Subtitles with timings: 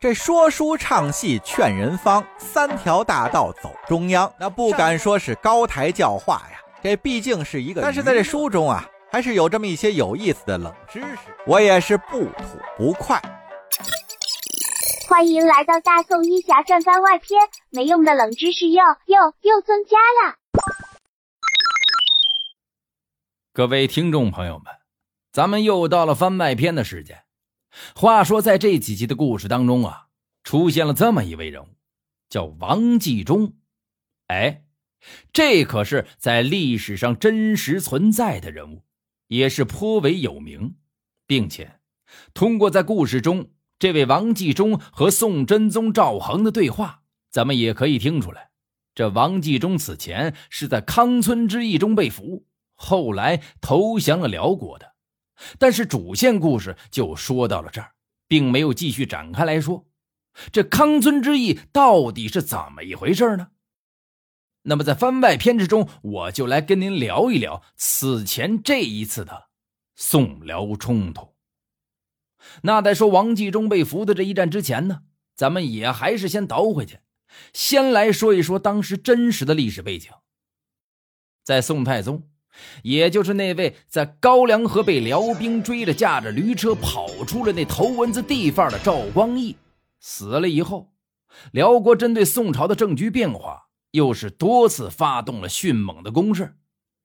[0.00, 4.32] 这说书唱戏劝人方，三条大道走中央。
[4.40, 7.82] 那不敢说是高台教化呀，这毕竟是一个。
[7.82, 13.20] 但是在这书中啊，还是有这么一些有意思的冷知识，我也是不吐不快。
[15.06, 17.38] 欢迎来到大宋医侠传番外篇，
[17.68, 20.36] 没用的冷知识又又又增加了。
[23.52, 24.72] 各位听众朋友们，
[25.30, 27.22] 咱们又到了番外篇的时间。
[27.94, 30.08] 话说，在这几集的故事当中啊，
[30.42, 31.68] 出现了这么一位人物，
[32.28, 33.54] 叫王继忠。
[34.26, 34.64] 哎，
[35.32, 38.84] 这可是在历史上真实存在的人物，
[39.28, 40.76] 也是颇为有名，
[41.26, 41.80] 并且
[42.34, 48.50] 通过在故事中这位王继忠和宋真宗赵恒的对话，咱们也可以听出来，
[48.94, 54.89] 这王继忠此前是在康村之役中被俘，后来投降了辽国的。
[55.58, 57.92] 但是主线故事就说到了这儿，
[58.28, 59.86] 并没有继续展开来说。
[60.52, 63.48] 这康尊之役到底是怎么一回事呢？
[64.62, 69.48] 那么在番外篇之中，我就来跟您聊一聊此前这一次的
[69.96, 71.34] 宋辽冲突。
[72.62, 75.02] 那在说王继忠被俘的这一战之前呢，
[75.34, 77.00] 咱们也还是先倒回去，
[77.52, 80.12] 先来说一说当时真实的历史背景。
[81.42, 82.29] 在宋太宗。
[82.82, 89.56] 也就是那位在高梁河被辽兵追着驾着驴车跑出了那头文字 D 范的赵光义
[89.98, 90.92] 死了以后，
[91.52, 96.56] 辽国针对宋朝的政局变化，又是多次发动了迅猛的攻势。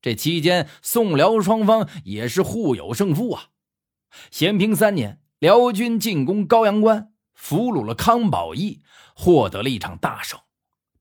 [0.01, 3.49] 这期间，宋辽双方也是互有胜负啊。
[4.31, 8.81] 咸平三年，辽军进攻高阳关，俘虏了康保义，
[9.15, 10.39] 获得了一场大胜，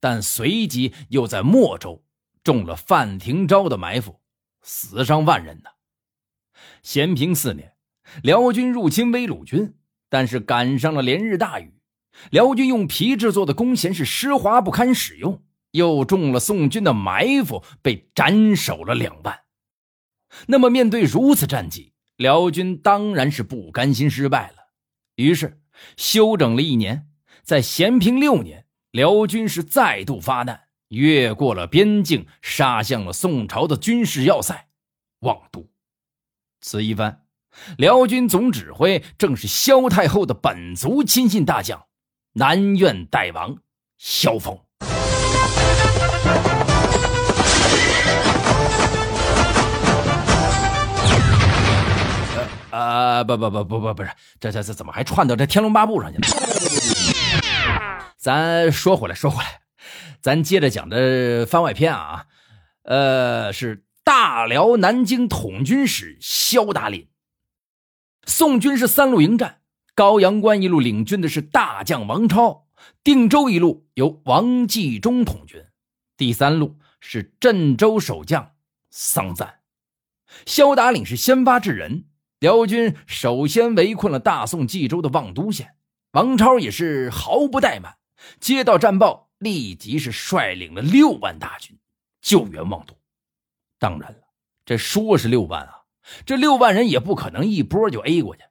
[0.00, 2.02] 但随即又在莫州
[2.42, 4.20] 中了范廷昭的埋伏。
[4.64, 5.70] 死伤万人呢。
[6.82, 7.74] 咸平四年，
[8.22, 9.76] 辽军入侵威鲁军，
[10.08, 11.78] 但是赶上了连日大雨，
[12.30, 19.40] 辽军用皮制作的弓弦是湿滑不堪使用，又中了宋军的埋伏，被斩首了两万。
[20.46, 24.72] 那么面对如此战绩，辽军当然是不甘心失败了，
[25.16, 25.60] 于是
[25.96, 27.08] 休整了一年，
[27.42, 30.68] 在咸平六年，辽军是再度发难。
[30.94, 34.68] 越过了边境，杀向了宋朝的军事要塞
[35.20, 35.68] 望都。
[36.60, 37.22] 此一番，
[37.76, 41.84] 辽军总指挥正是萧太后的本族亲信大将
[42.32, 43.58] 南苑大王
[43.98, 44.58] 萧峰。
[52.70, 56.26] 呃呃，不不不不不不是，这这这怎么还串到这《天龙八部》上去了？
[58.16, 59.63] 咱说回来，说回来。
[60.20, 62.26] 咱接着讲的番外篇啊，
[62.82, 67.08] 呃，是大辽南京统军使萧达林。
[68.26, 69.60] 宋军是三路迎战，
[69.94, 72.66] 高阳关一路领军的是大将王超，
[73.02, 75.62] 定州一路由王继忠统军，
[76.16, 78.52] 第三路是镇州守将
[78.90, 79.60] 桑赞。
[80.46, 82.06] 萧达领是先发制人，
[82.40, 85.76] 辽军首先围困了大宋冀州的望都县，
[86.12, 87.96] 王超也是毫不怠慢，
[88.40, 89.23] 接到战报。
[89.38, 91.78] 立即是率领了六万大军
[92.20, 92.96] 救援望都。
[93.78, 94.18] 当然了，
[94.64, 95.82] 这说是六万啊，
[96.24, 98.42] 这六万人也不可能一波就 A 过去。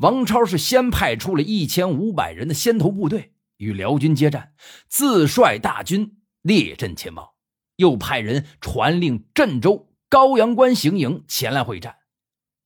[0.00, 4.52] 王超是先派出了一千五百人的先头部队与辽军接战，
[4.88, 7.30] 自率大军列阵前往，
[7.76, 11.96] 又派人传令镇州、高阳关行营前来会战。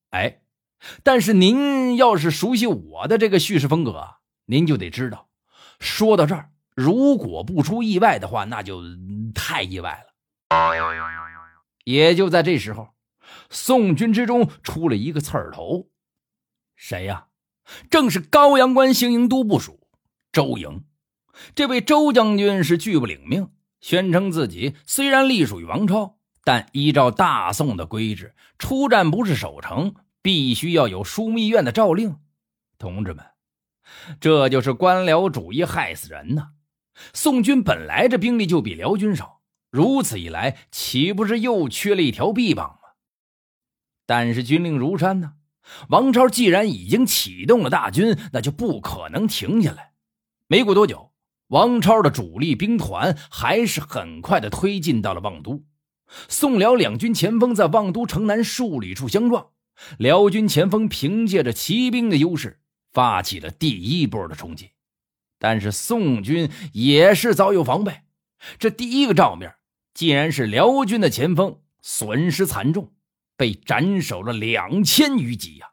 [0.09, 0.41] 哎，
[1.03, 4.15] 但是您要是熟悉我的这个叙事风格，
[4.45, 5.29] 您就得知道，
[5.79, 6.49] 说到这儿。
[6.75, 8.81] 如果不出意外的话，那就
[9.33, 10.13] 太意外了。
[11.83, 12.89] 也就在这时候，
[13.49, 15.89] 宋军之中出了一个刺儿头，
[16.75, 17.27] 谁呀？
[17.89, 19.87] 正是高阳关行营都部署
[20.31, 20.83] 周营。
[21.55, 32.17] 这位周将军是拒不领命，宣称自己虽然隶属于王超，但依照大宋的规制，出战不是守城，必须要有枢密院的诏令。
[32.77, 33.25] 同志们，
[34.19, 36.49] 这就是官僚主义害死人呐！
[37.13, 39.41] 宋军本来这兵力就比辽军少，
[39.71, 42.89] 如此一来，岂不是又缺了一条臂膀吗？
[44.05, 45.33] 但是军令如山呢，
[45.89, 49.93] 王超既然已经启动了大军，那就不可能停下来。
[50.47, 51.13] 没过多久，
[51.47, 55.63] 王超的主力兵团还是很快的推进到了望都。
[56.27, 59.47] 宋辽两军前锋在望都城南数里处相撞，
[59.97, 62.59] 辽军前锋凭借着骑兵的优势，
[62.91, 64.72] 发起了第一波的冲击。
[65.43, 68.03] 但是宋军也是早有防备，
[68.59, 69.55] 这第一个照面，
[69.93, 72.93] 竟然是辽军的前锋损失惨重，
[73.35, 75.67] 被斩首了两千余级呀！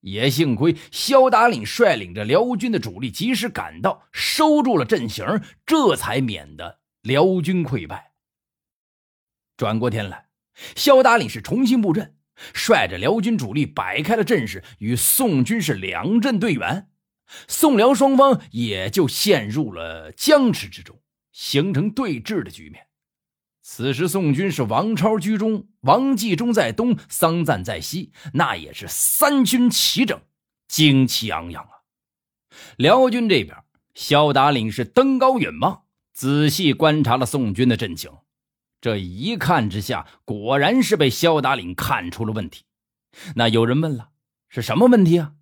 [0.00, 5.24] 也幸亏萧达岭率领着辽军的主力及时赶到，收住了阵型，
[5.64, 8.10] 这才免得辽军溃败。
[9.56, 10.26] 转过天来，
[10.74, 12.16] 萧达岭是重新布阵，
[12.52, 16.88] 率着辽军主力摆开了阵势，与宋军是两阵对圆，
[17.48, 21.00] 宋辽双方也就陷入了僵持之中，
[21.32, 22.86] 形成对峙的局面。
[23.62, 30.20] 此时，宋军是王超居中，王继忠在东，桑赞在西，那也是三军齐整，
[30.68, 31.70] 旌旗昂扬啊！
[32.76, 33.56] 辽军这边，
[33.92, 35.82] 萧达岭是登高远望，
[36.12, 38.10] 仔细观察了宋军的阵情。
[38.80, 42.66] 这一看之下，果然是被萧达岭看出了问题。
[43.34, 44.10] 那有人问了，
[44.48, 45.32] 是什么问题啊？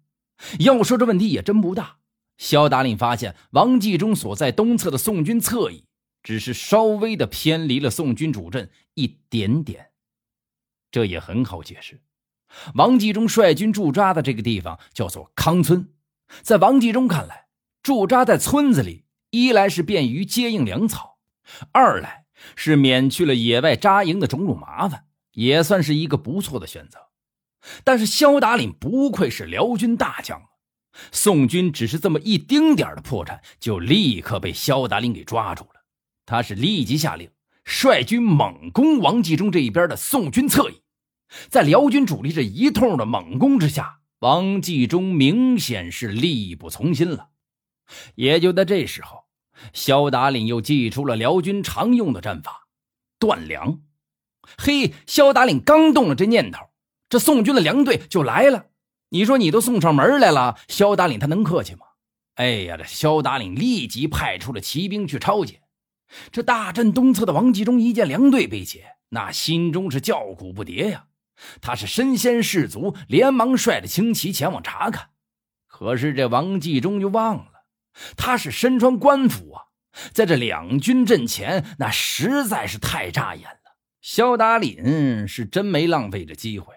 [0.61, 1.97] 要说这问题也真不大。
[2.37, 5.85] 萧达令发现王继忠所在东侧的宋军侧翼。
[6.25, 9.91] 只是稍微的偏离了宋军主阵一点点，
[10.91, 12.01] 这也很好解释。
[12.77, 15.91] 王继忠率军驻扎的这个地方叫做康村，
[16.41, 17.49] 在王继忠看来，
[17.83, 21.19] 驻扎在村子里，一来是便于接应粮草，
[21.73, 22.25] 二来
[22.57, 27.04] 是免去了野外扎营的种种麻烦，也算是一个不错的选择。
[27.83, 30.43] 但是萧达岭不愧是辽军大将
[31.11, 35.83] 宋军只是这么一丁点的破绽，就立刻被萧达岭给抓住了。
[36.27, 37.31] 他是立即下令
[37.65, 40.83] 率军猛攻王继忠这一边的宋军侧翼，
[41.49, 47.31] 在辽军主力这一通的猛攻之下，王继忠明显是力不从心了。
[48.15, 49.25] 也就在这时候，
[49.73, 52.69] 萧达岭又祭出了辽军常用的战法——
[53.19, 53.81] 断粮。
[54.59, 56.61] 嘿，萧达岭刚动了这念头，
[57.15, 58.67] 这宋军的粮队就来了。
[59.11, 61.87] 你说你都送上门来了，萧达岭他能客气吗？
[62.35, 65.61] 哎呀，这萧达岭立即派出了骑兵去抄解。
[66.33, 71.05] 这大阵东侧的王继忠一见粮队被劫，那心中是叫苦不迭呀。
[71.61, 75.11] 他是身先士卒，连忙率着轻骑前往查看。
[75.69, 77.53] 可是这王继忠就忘了，
[78.17, 79.63] 他是身穿官服啊，
[80.13, 83.77] 在这两军阵前，那实在是太扎眼了。
[84.01, 86.74] 萧达岭是真没浪费这机会，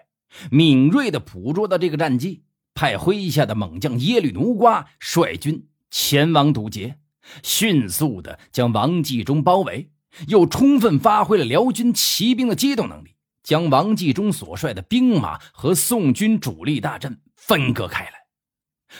[0.50, 2.42] 敏锐的捕捉到这个战机，
[2.74, 6.98] 派麾下的猛将耶律奴瓜率军前往堵截。
[7.42, 9.90] 迅速的将王继忠包围，
[10.28, 18.12] 又充分发挥了辽军骑兵的机动能力，将王继忠所率的兵马和宋军主力大阵分割开来。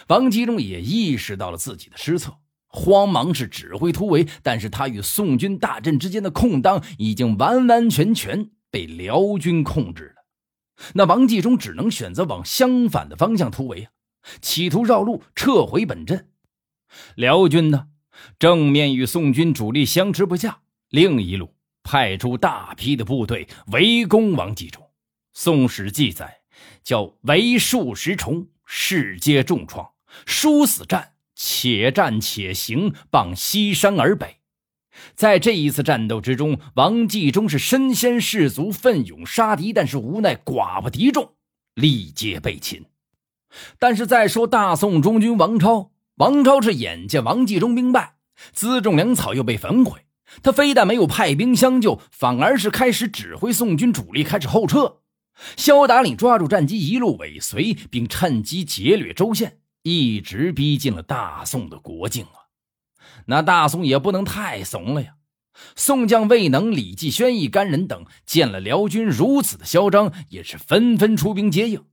[0.09, 2.37] 王继忠也意识到了自己的失策，
[2.67, 10.18] 慌忙是指挥突围，但是他与宋军大阵之间的空当已经完完全全被辽军控制了。
[10.95, 13.91] 那王继忠只能选择往相反的方向突围啊，
[14.41, 16.29] 企图绕路撤回本阵。
[17.15, 17.89] 辽军呢？
[18.39, 24.83] 正面与宋军主力相持不下，另一路派出大批的部队围攻王继忠。
[25.33, 26.41] 《宋史》记载，
[26.83, 29.93] 叫围数十重，世皆重创，
[30.27, 34.38] 殊死战，且战且行，傍西山而北。
[35.15, 41.35] 在这一次战斗之中，王继忠是身先士卒，奋勇杀敌，但是无奈寡不敌众，
[41.75, 42.85] 力竭被擒。
[43.79, 45.91] 但是再说大宋中军王超。
[46.17, 48.17] 王超是眼见王继忠兵败，
[48.53, 50.01] 辎重粮草又被焚毁，
[50.43, 54.99] 他非但没有派兵相救，反而是开始指挥宋军主力开始后撤。
[55.57, 62.48] 萧达岭抓住战机，一路尾随，并趁机劫掠州县，一直逼近了大宋的国境啊！
[63.27, 65.15] 那大宋也不能太怂了呀！
[65.75, 71.85] 宋将魏能、李继轩一干人等见了辽军如此的嚣张，也是纷纷出兵接应。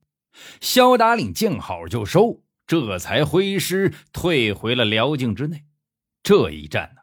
[0.62, 2.42] 萧达岭见好就收。
[2.68, 5.66] 这才挥师退回了辽境之内。
[6.24, 7.02] 这一战呢，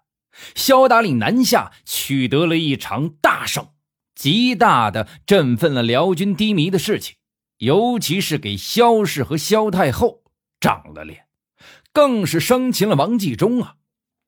[0.56, 3.68] 萧达岭南下，取得了一场大胜，
[4.16, 7.14] 极大的振奋了辽军低迷的士气，
[7.58, 10.25] 尤其是给萧氏和萧太后
[10.58, 11.26] 长了脸，
[11.92, 13.76] 更是生擒了王继忠啊！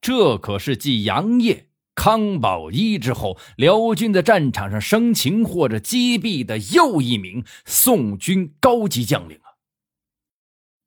[0.01, 9.57] 这可是继杨业、康保一之后，辽军在战场上生擒或者击毙的又一名宋军高级将领啊。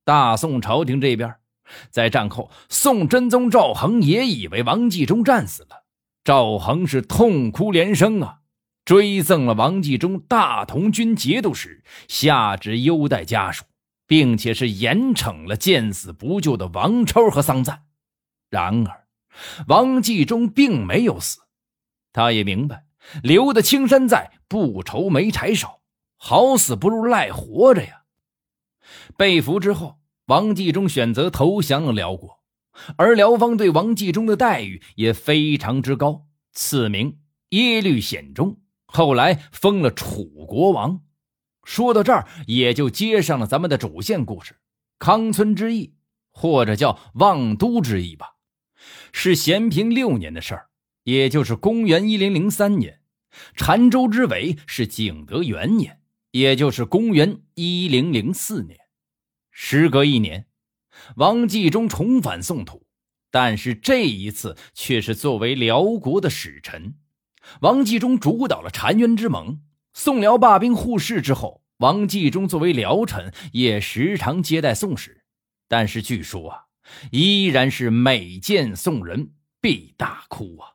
[0.04, 1.36] 大宋朝廷这边，
[1.90, 5.84] 在战后，宋真宗赵恒也以为王继忠战死了，
[6.22, 8.38] 赵恒是痛哭连声啊，
[8.84, 13.64] 追赠了王继忠大同军节度使，下旨优待家属，
[14.06, 17.87] 并且是严惩了见死不救的王超和桑赞。
[18.50, 19.06] 然而，
[19.66, 21.40] 王继忠并没有死，
[22.12, 22.84] 他也明白
[23.22, 25.80] 留得青山在，不愁没柴烧，
[26.16, 28.02] 好死不如赖活着呀。
[29.16, 32.40] 被俘之后，王继忠选择投降了辽国，
[32.96, 37.18] 而辽方对王继忠的待遇也非常之高，赐名
[37.50, 41.02] 耶律显忠，后来封了楚国王。
[41.64, 44.56] 说到这儿，也就接上了咱们的主线故事。
[44.98, 45.94] 康村之役，
[46.30, 48.34] 或者叫望都之役吧，
[49.12, 50.68] 是咸平六年的事儿，
[51.04, 53.00] 也就是公元一零零三年。
[53.56, 56.00] 澶州之围是景德元年，
[56.32, 58.78] 也就是公元一零零四年。
[59.50, 60.46] 时隔一年，
[61.16, 62.86] 王继忠重返宋土，
[63.30, 66.94] 但是这一次却是作为辽国的使臣。
[67.60, 69.60] 王继忠主导了澶渊之盟，
[69.92, 71.62] 宋辽罢兵互市之后。
[71.78, 75.22] 王继忠作为辽臣，也时常接待宋使，
[75.68, 76.64] 但是据说啊，
[77.10, 80.74] 依然是每见宋人必大哭啊。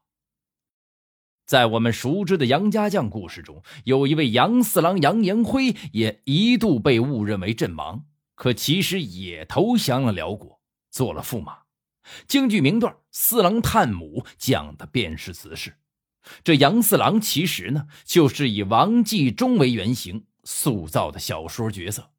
[1.46, 8.06] 在我们熟知的杨家将故事中，有一位杨四郎杨延辉，也一度被误认为阵亡，
[8.36, 11.60] 可其实也投降了辽国，做了驸马。
[12.28, 15.76] 京剧名段《四郎探母》讲的便是此事。
[16.44, 20.26] 这杨四郎其实呢，就是以王继忠为原型。
[20.46, 22.12] 塑造的小说角色。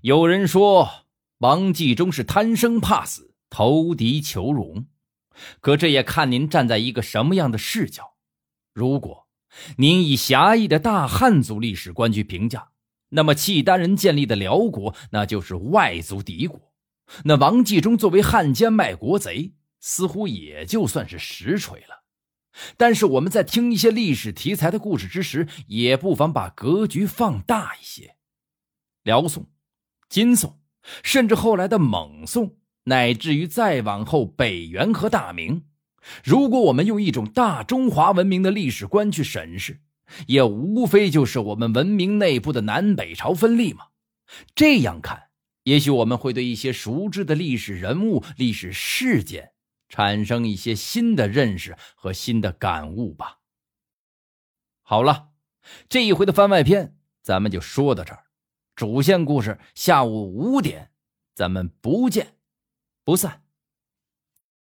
[0.00, 1.05] 有人说
[1.38, 4.86] 王继忠是贪生怕死、投敌求荣，
[5.60, 8.16] 可这也看您站在一个什么样的视角。
[8.72, 9.28] 如果
[9.76, 12.70] 您以狭义的大汉族历史观去评价，
[13.10, 16.72] 那么契丹人建立的辽国那就是外族敌国。
[17.24, 22.04] 那王继忠作为汉奸卖国贼，似乎也就算是实锤了。
[22.78, 28.16] 但是我们在听一些历史题材的故事之时，也不妨把格局放大一些。
[29.02, 29.50] 辽宋、
[30.08, 30.58] 金宋，
[31.02, 35.64] 甚至后来的蒙宋，乃至于再往后北元和大明，
[36.24, 39.80] 如果我们用一种大中华文明的历史观去审视，
[40.26, 43.86] 也无非就是我们文明内部的南北朝分立嘛。
[44.54, 45.28] 这样看，
[45.64, 49.52] 也许我们会对一些熟知的历史人物、历史事件。
[49.88, 53.38] 产生一些新的认识和新的感悟吧。
[54.82, 55.28] 好了，
[55.88, 58.25] 这一回的番外篇咱们就说到这儿。
[58.76, 60.90] 主线故事下午五点，
[61.34, 62.34] 咱们不见
[63.04, 63.45] 不散。